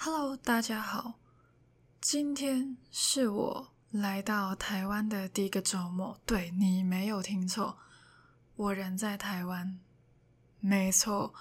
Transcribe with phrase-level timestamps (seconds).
[0.00, 1.18] Hello，大家好，
[2.00, 6.16] 今天是我来到台湾的第一个周末。
[6.24, 7.76] 对，你没有听错，
[8.54, 9.80] 我人在台湾。
[10.60, 11.34] 没错，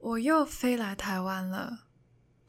[0.00, 1.84] 我又飞来台湾了。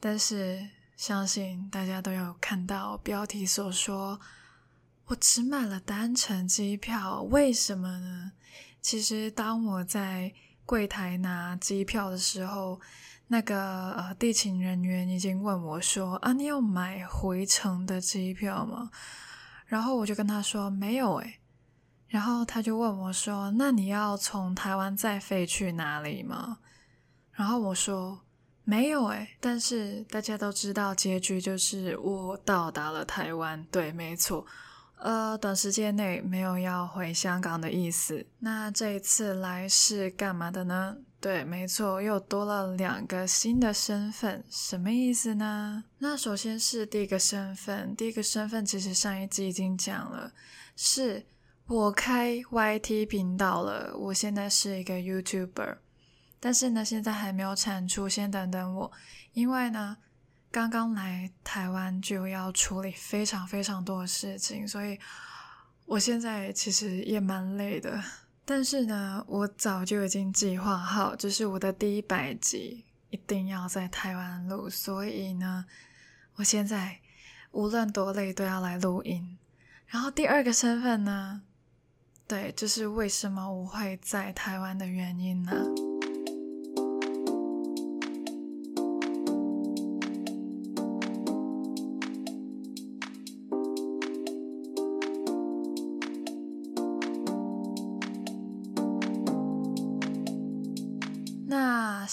[0.00, 4.20] 但是相信大家都有看到标题所说，
[5.04, 7.22] 我只买了单程机票。
[7.22, 8.32] 为什么呢？
[8.82, 10.34] 其实当我在
[10.66, 12.80] 柜台拿机票的时候，
[13.28, 18.90] 那个呃地勤人员已经问我说：“啊，你有买回程的机票吗？”
[19.66, 21.40] 然后我就跟他说：“没有诶。”
[22.06, 26.58] 然后他就问我说：“那你要从台湾再飞去哪里吗？”
[27.32, 28.20] 然后我说
[28.62, 33.66] ：“没有诶。”但是大家都知道结局就是我到达了台湾。
[33.72, 34.46] 对，没错。
[35.04, 38.24] 呃，短时间内没有要回香港的意思。
[38.38, 40.96] 那这一次来是干嘛的呢？
[41.20, 45.84] 对，没错，又多了两个新的身份，什么意思呢？
[45.98, 50.32] 那首先是第一个身份，第一个身份其实上一集已经讲了，
[50.74, 51.26] 是
[51.66, 55.76] 我开 YT 频道了，我现在是一个 YouTuber，
[56.40, 58.90] 但是呢，现在还没有产出，先等等我，
[59.34, 59.98] 因为呢。
[60.54, 64.96] 刚刚来台湾就要处理非常非常多的事情，所以
[65.84, 68.00] 我现在其实也蛮累的。
[68.44, 75.64] 但是呢，我早就已经计划好，就是我的第一百集一定要在台湾录，所以呢，
[76.36, 77.00] 我现在
[77.50, 79.36] 无论多累都要来录音。
[79.88, 81.42] 然后第二个身份呢，
[82.28, 85.52] 对，就是为什么我会在台湾的原因呢？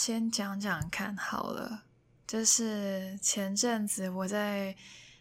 [0.04, 1.84] 先讲讲看好了，
[2.26, 4.76] 就是前阵子我在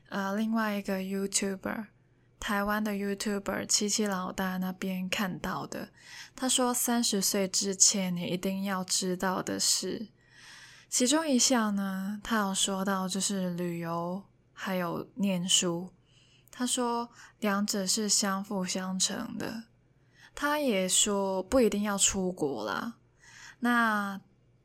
[0.08, 1.88] 呃另外一个 YouTuber，
[2.38, 5.90] 台湾的 YouTuber 七七老大那边看到的。
[6.34, 10.08] 他说三十岁之前你一定要知道的事，
[10.88, 14.22] 其中一项呢，他有说到就是旅游
[14.54, 15.90] 还有念书。
[16.50, 19.64] 他说两者是相辅相成的。
[20.34, 22.94] 他也说不一定要出国啦，
[23.58, 24.19] 那。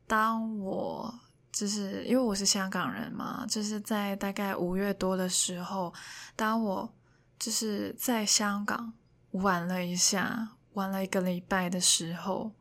[0.07, 1.13] 当我
[1.51, 5.93] 就是因为我是香港人嘛，就是在大概五月多的时候，
[6.35, 6.93] 当我
[7.39, 8.93] 就是在香港
[9.31, 12.51] 玩了一下，玩了一个礼拜的时候，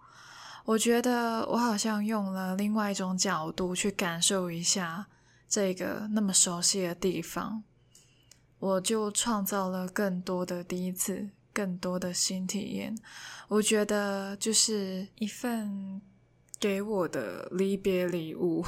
[0.64, 5.06] 我觉得我好像用了另外一种角度去感受一下
[5.48, 7.62] 这个那么熟悉的地方，
[8.58, 12.96] 我就创造了更多的第一次，更多的新体验。
[13.48, 16.00] 我觉得就是一份。
[16.64, 18.64] 给我的离别礼物。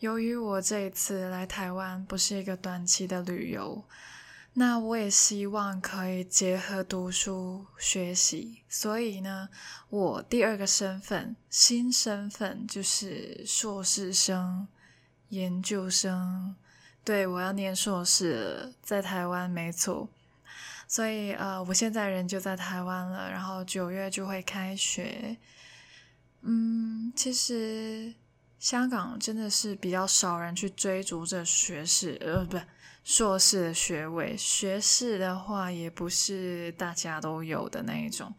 [0.00, 3.82] 由于我这一次来台湾不是一个短期的旅游，
[4.52, 9.48] 那我也希望可以结合读书学习，所以呢，
[9.88, 14.68] 我第二个身份，新身份就是硕士生、
[15.30, 16.54] 研究生。
[17.02, 20.10] 对，我要念硕士，在台湾没错。
[20.86, 25.38] 所以呃，我现在人就在台湾了，然后九月就会开学。
[26.42, 28.14] 嗯，其实
[28.58, 32.58] 香港真的是比较少人去追逐着学士，呃，不，
[33.04, 34.34] 硕士的学位。
[34.38, 38.34] 学士的话，也不是大家都有的那一种，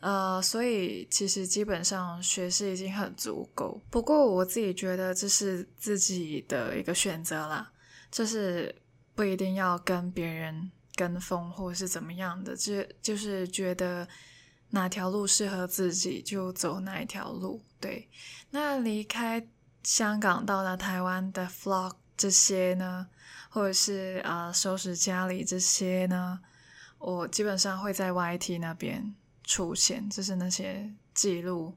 [0.00, 3.78] 呃，所以其实基本上学士已经很足够。
[3.90, 7.70] 不过我自己觉得这是自己的一个选择啦，
[8.10, 8.74] 就是
[9.14, 14.08] 不一定要跟别人跟风或是怎么样的，就就是觉得。
[14.70, 17.62] 哪条路适合自己就走哪一条路。
[17.80, 18.08] 对，
[18.50, 19.46] 那离开
[19.82, 23.06] 香港到了台湾的 vlog 这些呢，
[23.48, 26.40] 或者是啊、收拾家里这些呢，
[26.98, 29.14] 我基本上会在 YT 那边
[29.44, 31.76] 出现，就是那些记录，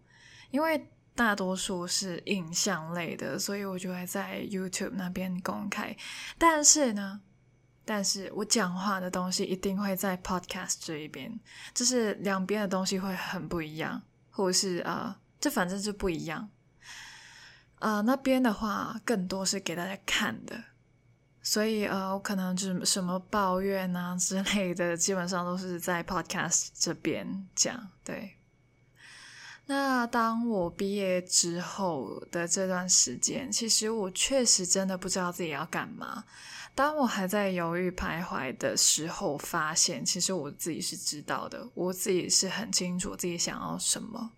[0.51, 5.95] 因为大多数是影像类的，所以我就会在 YouTube 那边公开。
[6.37, 7.21] 但是呢。
[7.89, 11.39] 但是我讲话的东西一定会在 Podcast 这一边，
[11.73, 16.49] 就是两边的东西会很不一样，或者是啊、这反正就不一样。
[17.79, 20.61] 呃，那边的话更多是给大家看的，
[21.41, 27.89] 所以呃，我可能就是什么抱怨啊之类的，基本上都是在 Podcast 这边讲。
[28.03, 28.36] 对，
[30.07, 36.23] 当我毕业之后的这段时间，其实我确实真的不知道自己要干嘛。
[36.73, 44.31] 当我还在犹豫徘徊的时候，发现其实我自己是知道的，我自己是很清楚自己想要什么，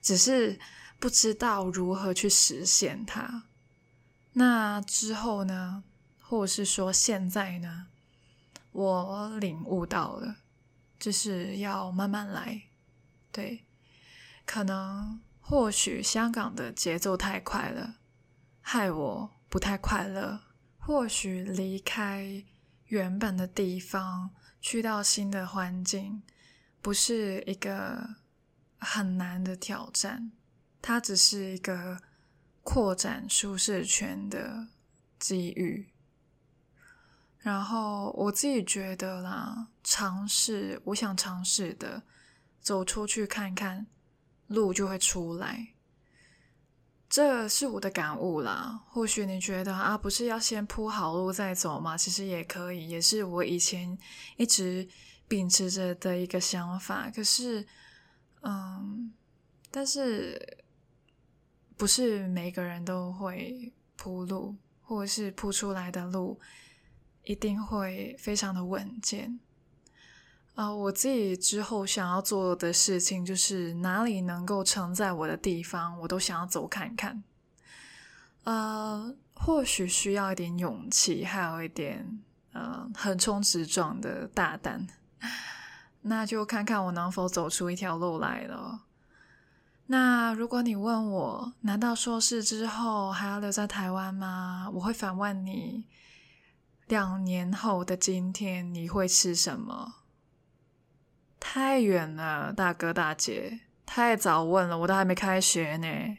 [0.00, 0.58] 只是
[0.98, 3.44] 不知道如何去实现它。
[4.32, 5.84] 那之后呢，
[6.22, 7.86] 或者是说现在呢，
[8.72, 10.36] 我领悟到了，
[10.98, 12.62] 就是要慢慢来。
[13.30, 13.62] 对，
[14.48, 17.96] 可能或许香港的节奏太快了，
[18.62, 20.40] 害我不太快乐。
[20.78, 22.42] 或许离开
[22.86, 26.22] 原本的地方，去到新的环境，
[26.80, 28.14] 不是一个
[28.78, 30.32] 很难的挑战，
[30.80, 32.00] 它只是一个
[32.62, 34.68] 扩展舒适圈的
[35.18, 35.92] 机遇。
[37.36, 42.02] 然后我自己觉得啦，尝试，我想尝试的，
[42.62, 43.86] 走出去看看，
[44.48, 45.68] 路就会出来。
[47.08, 48.84] 这是我的感悟啦。
[48.88, 51.96] 或许你觉得啊，不是要先铺好路再走吗？
[51.96, 53.96] 其实也可以，也是我以前
[54.36, 54.86] 一直
[55.26, 57.10] 秉持着的一个想法。
[57.10, 57.66] 可是，
[58.42, 59.10] 嗯，
[59.70, 60.58] 但是
[61.78, 66.38] 不是每个人都会铺路，或者是铺出来的路
[67.24, 69.40] 一定会非常的稳健。
[70.58, 77.22] 啊、我自己之后想要做的事情，就是哪里能够承载我的地方，我都想要走看看。
[78.42, 82.18] 呃，或许需要一点勇气，还有一点
[82.52, 84.84] 呃横冲直撞的大胆。
[86.02, 88.80] 那就看看我能否走出一条路来了。
[89.86, 94.68] 那如果你问我，难道硕士之后还要留在台湾吗？
[94.74, 95.84] 我会反问你：
[96.88, 99.94] 两年后的今天，你会吃什么？
[101.40, 106.18] 太远了，大哥大姐，太早问了，我都还没开学呢。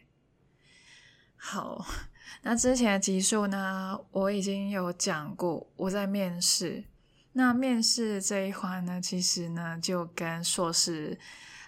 [1.36, 1.86] 好，
[2.44, 6.86] 那之前的集数呢，我已经有讲过，我在面试。
[7.34, 11.18] 那面试这一环呢，其实呢，就跟硕士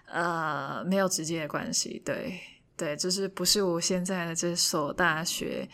[0.06, 2.02] 呃没有直接的关系。
[2.04, 2.40] 对
[2.76, 5.70] 对，就是不是我现在的这所大学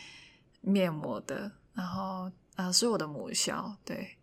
[0.61, 3.75] 面膜的，然后啊、是我的母校。
[3.85, 4.17] 对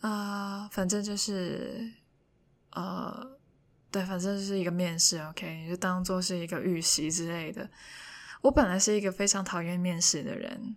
[0.00, 1.90] 啊、反正就是。
[2.76, 3.38] 呃，
[3.90, 7.68] 对，反正是一个面试，OK，你就当做是一个预习之类的。
[8.42, 10.76] 我本来是一个非常讨厌面试的人，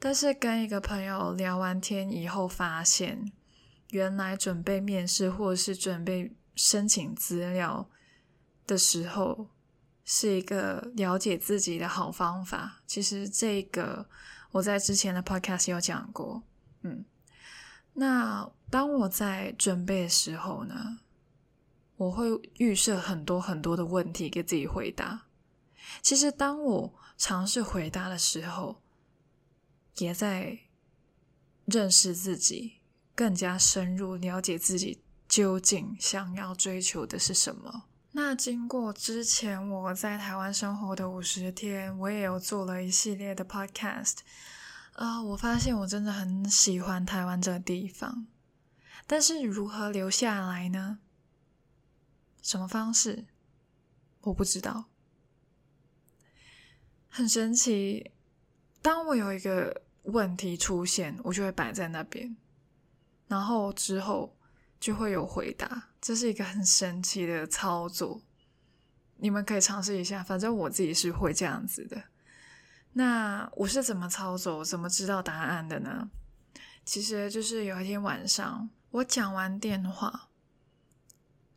[0.00, 3.30] 但是跟一个朋友聊完天以后，发现
[3.90, 7.88] 原来准备面试或者是准备申请资料
[8.66, 9.48] 的时候，
[10.04, 12.82] 是一个了解自己的好方法。
[12.84, 14.08] 其实这个
[14.50, 16.42] 我在之前的 Podcast 有讲过，
[16.82, 17.04] 嗯，
[17.94, 20.98] 那当我在准备的时候呢，
[22.02, 22.26] 我会
[22.58, 25.26] 预设很多很多的问题给自己回答。
[26.00, 28.82] 其实，当我尝试回答的时候，
[29.98, 30.58] 也在
[31.66, 32.78] 认识自己，
[33.14, 37.84] 更加深入了解自己究竟想要追求的是什么。
[38.12, 44.16] 那经过之前我在台湾生活的五十天，我也有做了一系列的 podcast。
[44.94, 48.26] 啊、我发现我真的很喜欢台湾这个地方，
[49.06, 50.98] 但是如何留下来呢？
[52.42, 53.24] 什么方式？
[54.20, 54.84] 我不知道。
[57.08, 58.10] 很神奇，
[58.80, 62.36] 当我有一个问题出现，我就会摆在那边，
[63.28, 64.36] 然后之后
[64.80, 65.90] 就会有回答。
[66.00, 68.20] 这是一个很神奇的操作，
[69.16, 70.22] 你们可以尝试一下。
[70.22, 72.02] 反正我自己是会这样子的。
[72.94, 76.10] 那我是怎么操作、怎么知道答案的呢？
[76.84, 80.30] 其实就是有一天晚上，我讲完电话。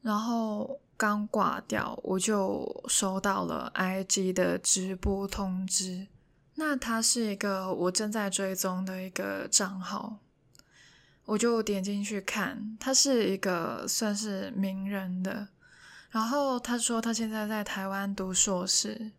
[0.06, 6.06] 然后刚挂掉，我就收到了 IG 的直播通知。
[6.54, 10.18] 那它是一个我正在追踪的一个账号，
[11.26, 12.78] 我就点进去看。
[12.80, 15.48] 他是一个算是名人的，
[16.12, 19.12] 然后他说他现在在台湾读硕士。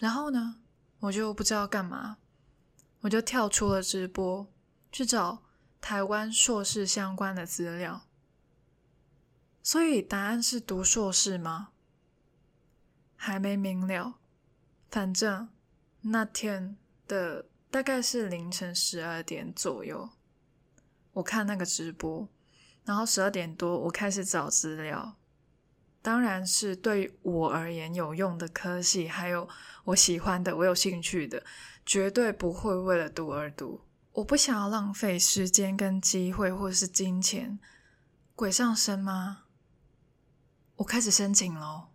[0.00, 0.56] 然后呢，
[0.98, 2.16] 我就不知道干嘛，
[3.02, 4.48] 我就跳出了直播，
[4.90, 5.44] 去找
[5.80, 8.02] 台湾硕士相关的资料。
[9.68, 11.68] 所以答案是读硕士吗？
[13.14, 14.14] 还没明了。
[14.90, 15.46] 反正
[16.00, 20.08] 那天的大概是凌晨十二点左右，
[21.12, 22.26] 我看那个直播，
[22.86, 25.18] 然后十二点多我开始找资料，
[26.00, 29.46] 当然是对我而言有用的科系，还有
[29.84, 31.44] 我喜欢的、我有兴趣的，
[31.84, 33.82] 绝对不会为了读而读。
[34.12, 37.58] 我不想要浪费时间跟机会，或是金钱，
[38.34, 39.42] 鬼上身吗？
[40.78, 41.92] 我开始申请咯，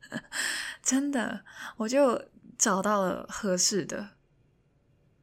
[0.82, 1.44] 真的，
[1.78, 4.10] 我就找到了合适的，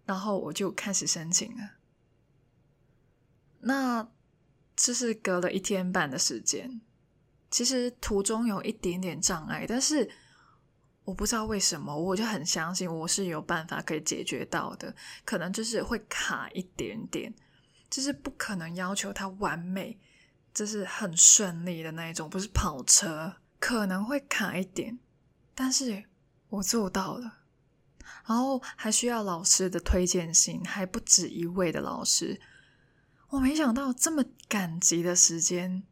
[0.06, 1.74] 然后我就开始申请了。
[3.62, 4.10] 那
[4.76, 6.82] 这是隔了一天半的时间，
[7.52, 10.10] 其实途中有一点点障碍，但是
[11.06, 17.32] 我不知道为什么，我就很相信我是有办法可以解决到的，可能就是会卡一点点，
[17.88, 20.00] 就是不可能要求它完美，
[20.54, 25.00] 就是很顺利的那一种，不是跑车，可能会卡一点，
[25.56, 26.04] 但是
[26.50, 27.40] 我做到了，
[28.26, 32.40] 然后还需要老师的推荐信，还不止一位的老师，
[33.30, 35.84] 我没想到这么赶急的时间。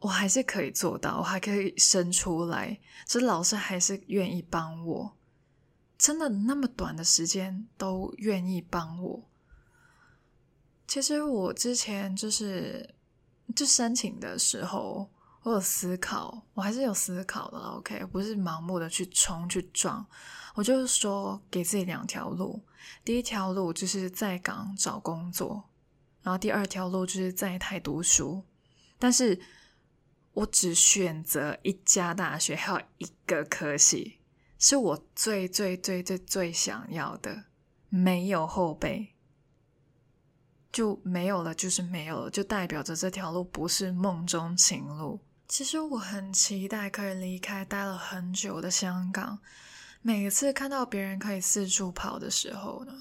[0.00, 5.16] 我还是可以做到，我还可以生出来，这老师还是愿意帮我，
[5.96, 9.28] 真的那么短的时间都愿意帮我。
[10.86, 12.94] 其实我之前就是
[13.54, 15.08] 就申请的时候，
[15.42, 20.04] 我有思考，我还是有思考的，OK，不是盲目的去冲去撞。
[20.54, 22.62] 我就是说，给自己两条路，
[23.04, 25.64] 第一条路就是在港找工作，
[26.22, 28.42] 然后第二条路就是在台读书，
[28.98, 29.40] 但是。
[30.36, 34.18] 我只选择一家大学，还有一个科系，
[34.58, 37.44] 是我最最最最最想要的，
[37.88, 39.14] 没有后备，
[40.76, 45.18] 就没有了，就是没有了，就代表着这条路不是梦中情路。
[45.48, 49.38] 其实我很期待可以离开待了很久的香港，
[50.02, 52.92] 每次看到别人可以四处跑的时候呢，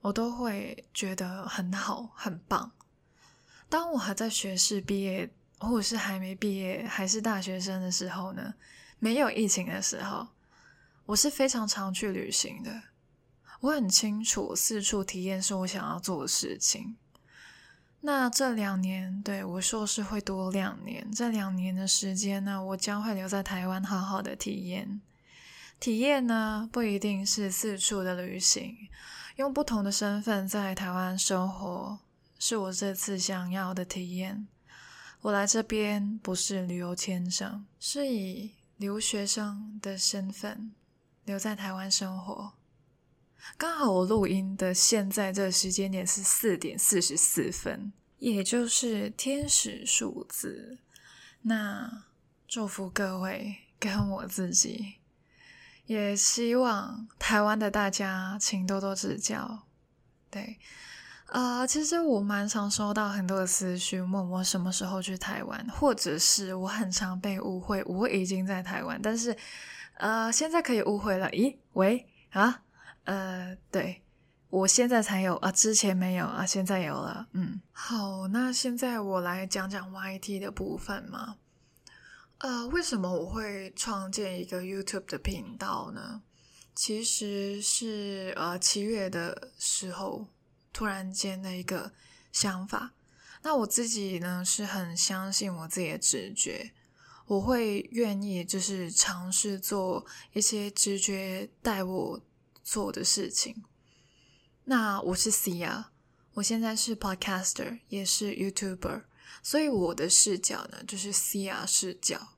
[0.00, 2.70] 我都会觉得很好，很棒。
[3.68, 5.28] 当我还在学士毕业。
[5.64, 8.52] 或者是还没毕业，还是大学生的时候呢，
[8.98, 10.26] 没有疫情的时候，
[11.06, 12.82] 我是非常常去旅行的。
[13.62, 16.96] 我很清楚四处体验是我想要做的事情。
[18.00, 25.00] 那这两年，对，我硕士会多两年，这两年的时间呢，我将会留在台湾，好好的体验。
[25.78, 28.76] 体验呢，不一定是四处的旅行，
[29.36, 32.00] 用不同的身份在台湾生活，
[32.40, 34.48] 是我这次想要的体验。
[35.20, 40.72] 我来这边不是旅游签证，是以留学生的身份
[41.24, 42.54] 留在台湾生活。
[43.56, 50.78] 刚好我录音的现在这个时间点是四点四十四分，也就是天使数字。
[51.42, 52.04] 那
[52.46, 54.96] 祝福各位跟我自己，
[55.86, 59.64] 也希望台湾的大家请多多指教。
[60.30, 60.58] 对。
[61.26, 69.34] 啊其实我蛮常收到很多的私讯，问我什么时候去台湾，或者是我很常被误会，我已经在台湾，但是，
[69.94, 71.30] 呃，现在可以误会了。
[71.30, 72.60] 咦，喂，啊，
[73.04, 74.02] 呃，对，
[74.50, 77.28] 我现在才有啊，之前没有啊，现在有了。
[77.32, 81.36] 嗯，好，那现在我来讲讲 YT 的部分嘛。
[82.38, 86.22] 呃，为什么我会创建一个 YouTube 的频道呢？
[86.74, 90.26] 其实是呃七月的时候。
[90.74, 91.92] 突然间的一个
[92.32, 92.94] 想法，
[93.42, 96.72] 那我自己呢是很相信我自己的直觉，
[97.26, 102.18] 我会愿意就是尝试做一些直觉带我
[102.62, 103.64] 做的事情。
[104.64, 105.86] 那我是 Cia，
[106.34, 109.02] 我现在是 Podcaster，也是 YouTuber，
[109.42, 112.28] 所以我的视角呢就是 Cia 视角。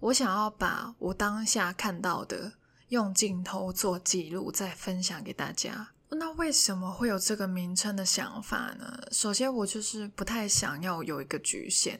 [0.00, 2.52] 我想要把我当下看到的
[2.90, 5.88] 用镜头做记录，再分享给大家。
[6.10, 9.08] 那为什么会有这个名称的想法呢？
[9.10, 11.98] 首先，我就是不太想要有一个局限，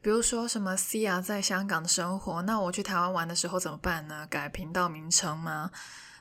[0.00, 4.26] 比如说什么 Cia 在香港的生活，那我去台湾玩的时候怎么办呢？
[4.26, 5.70] 改频道名称吗？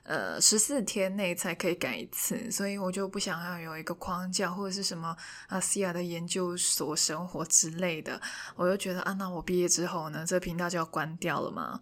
[0.07, 5.13] 呃，十四天内才可以改一次，所以我就不想要有一个框架或者是什么
[5.47, 8.21] 啊 Sia 的研究所生活之类的，
[8.55, 11.81] 我就觉得啊，那我毕业之后呢，这频道就要关掉了嘛。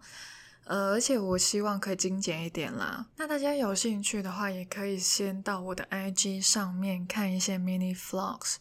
[0.64, 3.06] 呃，而且我希望可以精简一点啦。
[3.14, 8.56] 那大家有兴趣的话，也可以先到我的 IG 上面看一些 mini vlogs，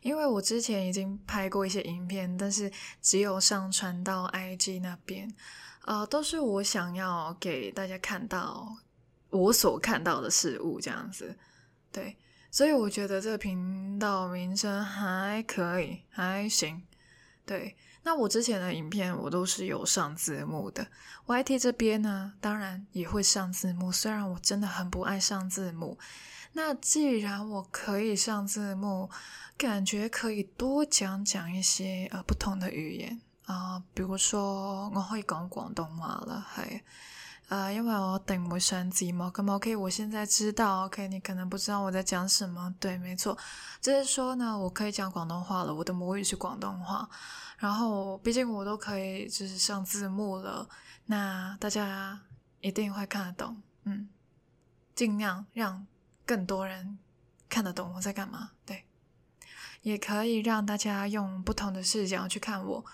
[0.00, 2.72] 因为我之前已经拍过一些影片，但是
[3.02, 5.30] 只有上传到 IG 那边，
[5.84, 8.78] 呃，都是我想要给大家看到
[9.30, 11.36] 我所看到的事物这样子。
[11.90, 12.16] 对，
[12.50, 16.82] 所以我觉得这个频道名称还可以，还行。
[17.46, 17.76] 对。
[18.02, 20.86] 那我之前的影片我都是有上字幕的
[21.26, 23.92] ，YT 这边呢，当然也会上字幕。
[23.92, 25.98] 虽然我真的很不爱上字幕，
[26.54, 29.10] 那既然我可以上字幕，
[29.58, 36.80] 感觉可以多讲讲一些呃不同的语言啊、比如说我可以讲广东话了，系，
[37.50, 43.36] 呃，因为我定唔会上字幕，咁 OK，我现在知道，OK，你可能不知道我在讲什么，对，没错，
[43.80, 47.10] 就是说呢，我可以讲广东话了，我的母语是广东话。
[47.58, 50.68] 然后，毕竟我都可以就是上字幕了，
[51.06, 52.20] 那大家
[52.60, 54.08] 一定会看得懂，嗯，
[54.94, 55.84] 尽量让
[56.24, 57.00] 更多人
[57.48, 58.84] 看得懂我在干嘛，对，
[59.82, 62.84] 也可以让大家用不同的视角去看我，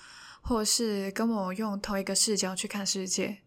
[0.40, 3.42] 或是跟我用同一个视角去看世界。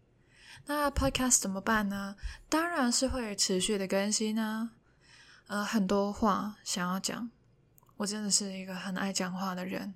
[0.66, 2.16] 那 Podcast 怎么办呢？
[2.48, 4.70] 当然是会持续的更新呢、
[5.48, 7.30] 呃，很多话想要讲，
[7.96, 9.94] 我真的是一个很爱讲话的人，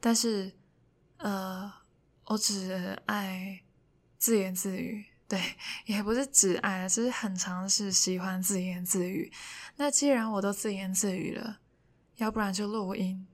[0.00, 0.52] 但是
[1.16, 1.72] 呃，
[2.26, 3.62] 我只爱
[4.18, 5.06] 自言自语。
[5.28, 9.32] 对，也不是只爱，只是很常是喜欢自言自语。
[9.74, 11.58] 那既然我都自言自语了，
[12.18, 13.26] 要不然就录音。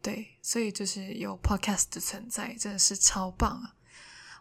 [0.00, 3.73] 对，所以就是有 podcast 的存在，真的是超棒啊！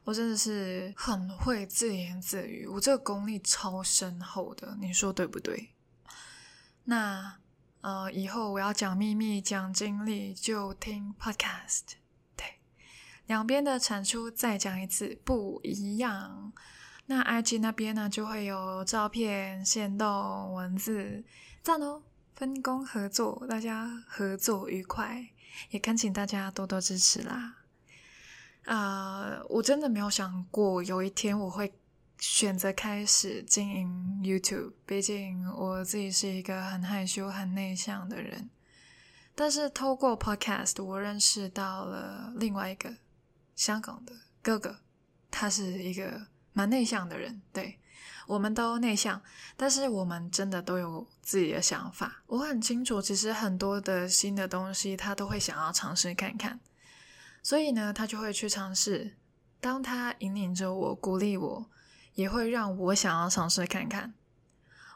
[0.04, 5.70] 我真的是很会自言自语，我这个功力超深厚的，你说对不对？
[6.86, 7.38] 那
[7.82, 11.82] 呃，以后我要讲秘密、讲经历，就听 podcast。
[12.36, 12.60] 对，
[13.28, 16.52] 两边的产出再讲一次不一样。
[17.06, 21.24] 那 IG 那边呢，就会有照片、限动、文字，
[21.62, 22.02] 赞哦！
[22.36, 25.30] 分工合作，大家合作愉快。
[25.70, 27.63] 也恳请大家多多支持啦！
[28.66, 31.74] 啊、我真的没有想过有一天我会
[32.18, 38.50] 选择开始经营 YouTube，毕竟我自己是一个很害羞、很内向的人。
[39.36, 42.94] 但是透过 Podcast，我认识到了另外一个
[43.56, 44.78] 香港的哥哥，
[45.30, 47.80] 他是一个蛮内向的人，对。
[48.26, 49.22] 我们都内向，
[49.58, 52.24] 但是我们真的都有自己的想法。
[52.28, 56.58] 我很清楚，其实很多的新的东西，他都会想要尝试看看。
[57.44, 59.18] 所以呢，他就会去尝试。
[59.62, 61.70] 当他引领着我、鼓励我，
[62.16, 64.16] 也会让我想要尝试看看。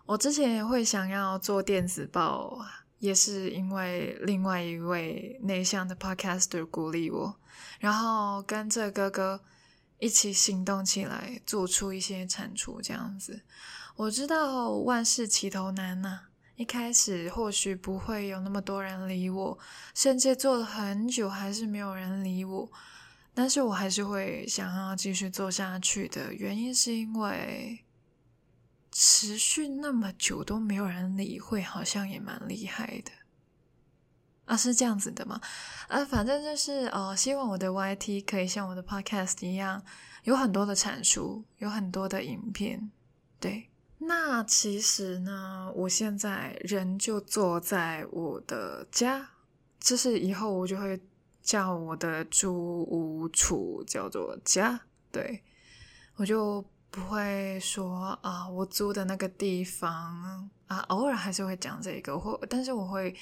[0.08, 2.66] 我之前也会想要做电子报，
[2.98, 7.36] 也是因为另外一位内向的 podcaster 鼓励我，
[7.80, 9.42] 然后跟着哥哥。
[10.00, 13.42] 一起行动起来，做出一些产出，这样子。
[13.96, 16.27] 我知道万事起头难呐，
[16.58, 19.58] 一开始或许不会有那么多人理我，
[19.94, 22.70] 甚至做了很久还是没有人理我，
[23.34, 27.86] 但是我还是会想要继续做下去的原因，是因为
[28.92, 33.12] 持续那么久都没有人理会，好像也蛮厉害的。
[34.46, 35.40] 啊，是这样子的吗？
[35.88, 39.84] 啊，反正就是呃，希望我的 YT 可以像我的 Podcast 一样，
[40.24, 42.90] 有很多的产出，有很多的影片。
[43.40, 49.30] 对，那其实呢，我现在人就坐在我的家，
[49.80, 51.00] 就是以后我就会
[51.42, 54.80] 叫我的租屋处叫做家。
[55.12, 55.44] 对，
[56.16, 63.16] 我就不会说啊，我租的那个地方啊，偶尔还是会讲这个，或但是我会。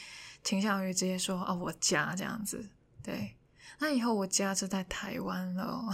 [0.45, 2.69] 倾向于直接说啊，我家这样子，
[3.01, 3.35] 对。
[3.79, 5.89] 那以后我家就在台湾了。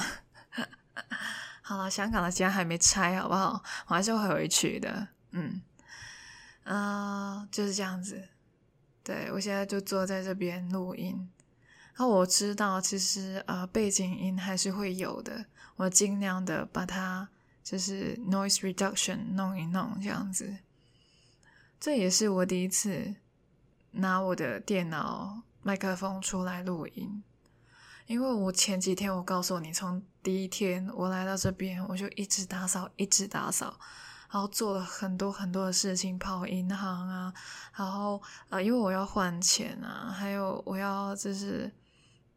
[1.71, 3.63] 好了，香港的家还没拆，好不好？
[3.88, 5.07] 我还是会回去的。
[5.31, 5.62] 嗯，
[6.65, 8.27] 啊、就是这样子。
[9.05, 11.29] 对，我现在就坐在这边录音。
[11.95, 15.45] 那我知道，其实啊、呃，背景音还是会有的。
[15.77, 17.29] 我尽量的把它
[17.63, 20.57] 就是 noise reduction 弄一弄，这样子。
[21.79, 23.15] 这也是我第一次。
[23.93, 27.23] 拿我的电脑麦克风出来录音，
[28.12, 33.80] 因为我前几天我告诉你，从第一天我来到这边，我就一直打扫，一直打扫，
[34.30, 37.34] 然后做了很多很多的事情，跑银行啊，
[37.74, 41.71] 然后呃，因为我要换钱啊，还有我要就是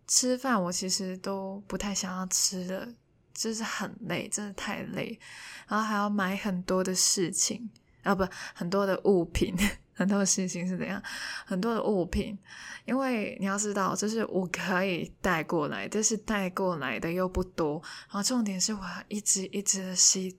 [0.07, 2.89] 吃饭，我其实都不太想要吃的，
[3.35, 5.19] 就是很累，真的太累，
[5.67, 7.69] 然后还要买很多的事情
[8.05, 9.57] 啊，不，很多的物品。
[9.95, 11.01] 很多的事情是怎样，
[11.47, 12.37] 很多的物品，
[12.85, 17.81] 因为你要知道，就是我可以带过来，但是带过来的又不多。
[18.09, 20.37] 然后重点是我要一直一直的洗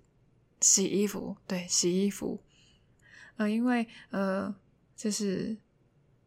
[0.59, 2.43] 洗衣服，对，洗衣服。
[3.37, 4.53] 呃，因为呃，
[4.95, 5.57] 就是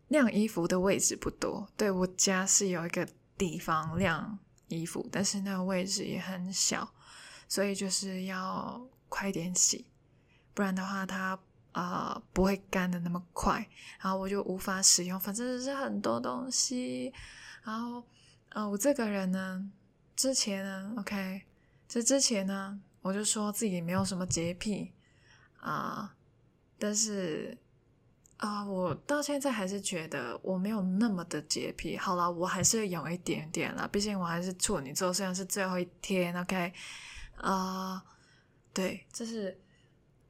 [0.08, 4.38] 晾衣服的位置不多，对，我家是有一个地方晾
[4.68, 6.94] 衣服，但是那个位置也很小，
[7.46, 9.86] 所以就是要快点洗，
[10.54, 11.38] 不然的话它。
[11.72, 13.64] 啊、不会干的那么快，
[14.00, 15.20] 然后我就无法使用。
[15.20, 17.12] 反正是很多东西，
[17.62, 18.02] 然后，
[18.48, 19.70] 呃，我这个人呢，
[20.16, 21.42] 之前呢，OK，
[21.86, 24.92] 这之前呢，我就说自己没有什么洁癖
[25.60, 26.16] 啊、
[26.78, 27.56] 但是
[28.38, 31.96] 啊、我到现在还是觉得我没有那么的洁癖。
[31.96, 36.72] 好了，我还是有一点点啦，毕竟我还是处女座，虽然是最后一天，OK，
[37.36, 38.02] 啊、
[38.74, 39.60] 对，这是。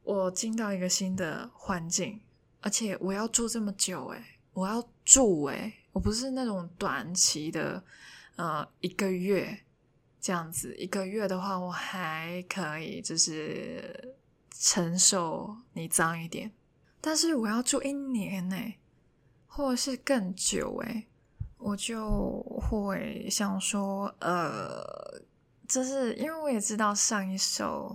[0.08, 2.18] 我进到一个新的环境，
[2.62, 7.84] 而且我要住这么久，诶，我要住，诶，我不是那种短期的，
[8.36, 9.64] 呃，一个月
[10.18, 14.16] 这样子，一个月的话我还可以，就是
[14.50, 16.50] 承受你脏一点，
[17.02, 18.78] 但是我要住一年，诶，
[19.46, 21.06] 或者是更久，诶，
[21.58, 25.20] 我就会想说，呃。
[25.68, 27.94] 就是因为我也知道上一首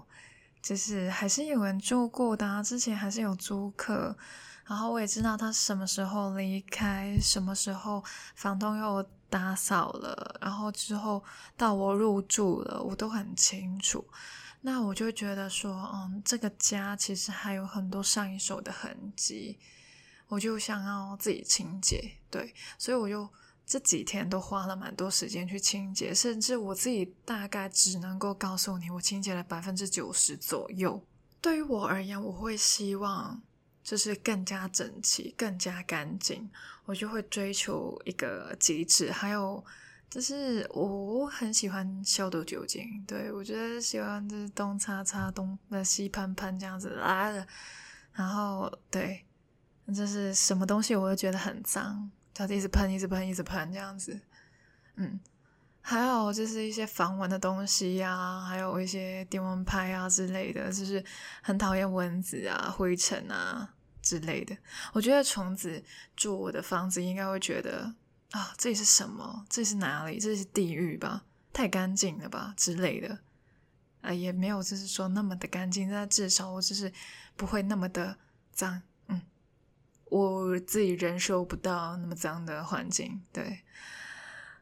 [0.63, 4.17] 就是还是有人住过的啊，之前还是有租客，
[4.65, 8.01] 然后我也知道他什么时候离开，什么时候
[8.33, 11.21] 房东又打扫了，然后之后
[11.57, 14.07] 到我入住了，我都很清楚。
[14.61, 19.59] 那我就觉得说，嗯，这个家其实还有很多上一手的痕迹，
[20.29, 23.29] 我就想要自己清洁，对，所以我就
[23.65, 31.03] 这几天都花了蛮多时间去清洁，甚至我自己大概只能够告诉你，我清洁了百分之九十左右。
[31.41, 33.41] 对于我而言，我会希望
[33.83, 36.49] 就是更加整齐、更加干净，
[36.85, 39.63] 我就会追求一个极致，还有。
[40.09, 47.47] 就是我很喜欢消毒酒精，对，我觉得喜欢就是东擦擦东那西喷喷这样子来的，
[48.13, 49.25] 然后对，
[49.87, 54.19] 就是什么东西我都觉得很脏，就一直喷一直喷一直喷这样子，
[54.95, 55.19] 嗯，
[55.81, 61.03] 还有就是一些防蚊的东西呀、还有一些电蚊拍啊之类的，就是
[61.41, 64.57] 很讨厌蚊子啊、灰尘啊之类的。
[64.93, 65.83] 我觉得虫子
[66.15, 67.93] 住我的房子应该会觉得。
[68.31, 69.45] 啊，这里是什么？
[69.47, 70.19] 这是哪里？
[70.19, 71.23] 这是地狱吧？
[71.53, 73.19] 太干净了吧之类的。
[74.01, 76.91] 啊，也没有，就是说那么的干净，但至少我就是
[77.35, 78.17] 不会那么的
[78.51, 78.81] 脏。
[80.13, 83.19] 我自己忍受不到那么脏的环境。
[83.31, 83.59] 对，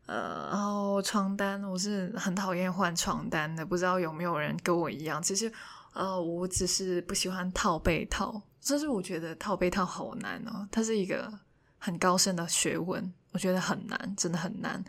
[0.05, 3.65] 呃，然后床单，我是很讨厌换床单的。
[3.65, 5.21] 不知道有没有人跟我一样？
[5.21, 5.51] 其实，
[5.93, 8.41] 呃，我只是不喜欢套被套。
[8.65, 11.31] 但是我觉得套被套好难哦，它是一个
[11.77, 13.13] 很高深的学问。
[13.31, 14.83] 我觉得很难，真的很难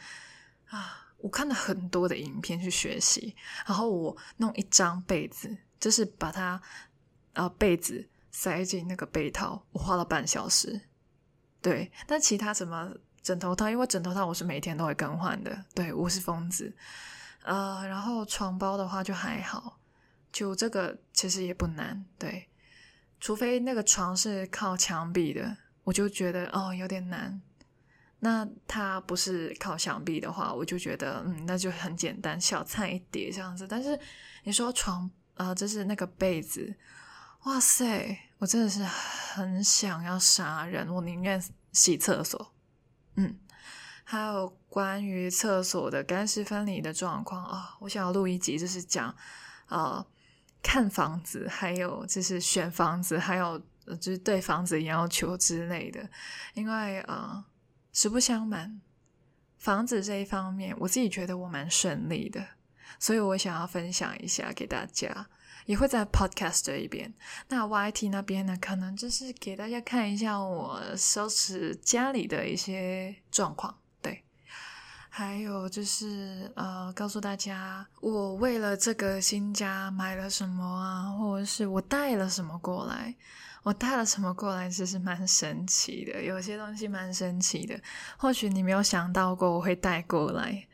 [0.69, 0.99] 啊！
[1.19, 3.35] 我看了很多的影片去学习，
[3.67, 6.61] 然后我弄一张被子，就是把它
[7.35, 10.81] 呃被子塞进那个被套，我花了半小时。
[11.61, 12.93] 对，但其他什么
[13.23, 15.65] 枕头套，因为枕头套我是每天都会更换的。
[15.73, 16.75] 对，我是疯子。
[17.45, 19.79] 呃，然后床包的话就还好，
[20.33, 22.05] 就这个其实也不难。
[22.19, 22.49] 对，
[23.21, 27.41] 除非那个床是靠墙壁的，我就觉得哦有点难。
[28.21, 33.67] 那它不是靠墙壁的话，我就觉得嗯，那就很简单，小菜一碟这样子。
[33.69, 33.99] 但是
[34.45, 36.73] 你说床啊、呃，就是那个被子，
[37.45, 42.55] 哇塞，我真的是很想要杀人，我宁愿洗厕所。
[43.17, 43.39] 嗯，
[44.05, 49.15] 还有关于厕所的干湿分离的状况啊，我想要录一集，就是讲
[49.67, 50.07] 啊、
[50.63, 53.59] 看房子，还有就是选房子，还有
[54.01, 56.09] 就是对房子要求之类的，
[56.55, 57.31] 因为啊。
[57.35, 57.45] 呃
[57.95, 58.81] 实不相瞒，
[59.59, 62.43] 房子这一方面，我自己觉得我蛮顺利的，
[62.99, 65.29] 所以我想要分享一下给大家，
[65.67, 67.13] 也会在 Podcast 这一边。
[67.49, 74.25] 那 YT 那边呢，可能就是给大家看一下我收拾家里的一些状况，对，
[75.09, 83.15] 还有就是呃，告诉大家我为了这个新家买了什么啊，或者是我带了什么过来。
[83.65, 86.21] 我带了什么过来，其实蛮神奇的。
[86.21, 87.81] 有些东西蛮神奇的，
[88.17, 90.67] 或许你没有想到过我会带过来。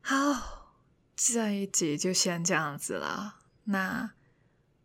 [0.00, 0.72] 好，
[1.14, 3.36] 这一集就先这样子了。
[3.66, 4.10] 那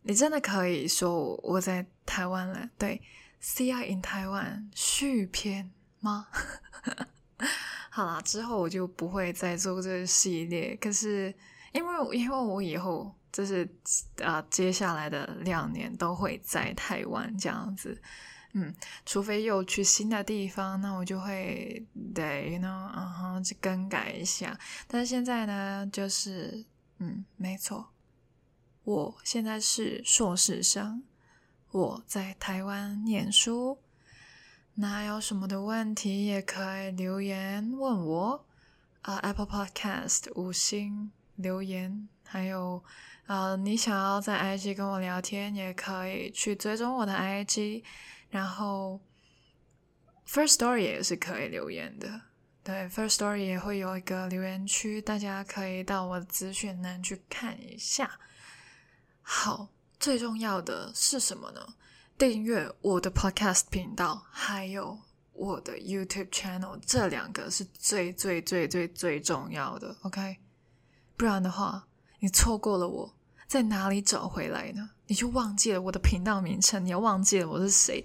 [0.04, 2.70] 你真的可以说我在台湾了？
[2.78, 3.02] 对
[3.42, 6.28] ，CI in Taiwan 续篇吗？
[7.90, 10.76] 好啦，之后我就不会再做这个系列。
[10.76, 11.34] 可是
[11.72, 13.16] 因为因为我以后。
[13.34, 13.66] 就是
[14.22, 17.98] 啊，接下来的两年都会在台湾这样子，
[18.52, 21.82] 嗯，除非又去新的地方，那我就会
[22.14, 24.60] 对，you know，嗯哼，去更改一下。
[24.86, 26.66] 但是现在呢，就是，
[26.98, 27.91] 嗯，没错，
[28.84, 31.04] 我现在是硕士生，
[31.72, 33.78] 我在台湾念书。
[34.76, 38.46] 那有什么的问题也可以留言问我，
[39.02, 42.84] 啊，Apple Podcast 五星留言，还有。
[43.28, 47.82] 啊，你想要在 IG 跟我聊天，也可以去追踪我的 IG，
[48.30, 49.00] 然后
[50.28, 52.24] First Story 也是可以留言的。
[52.62, 58.20] 对，First Story 也会有一个留言区，大家可以到我的资讯栏去看一下。
[59.22, 61.62] 好，最重要的是什么呢？
[62.18, 65.00] 订阅我的 Podcast 频道，还有
[65.34, 69.96] 我的 YouTube Channel，这两个是最最最最最重要的。
[70.04, 70.38] OK，
[71.18, 71.88] 不然的话，
[72.20, 73.14] 你错过了我。
[73.48, 74.92] 在哪里找回来呢？
[75.08, 78.02] 你就忘记了我的频道名称，你要忘记了我是谁。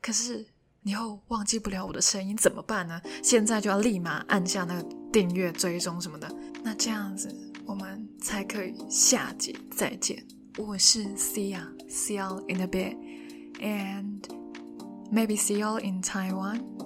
[0.00, 0.46] 可是
[0.82, 3.02] 你又忘记不了我的声音，怎么办呢？
[3.20, 6.32] 现在就要立马按下那个订阅、追踪什么的。
[6.62, 10.24] 那这样子，我们才可以下集再见。
[10.58, 14.22] 我是 Sia，See you in a bit，and
[15.12, 16.85] maybe see you in Taiwan。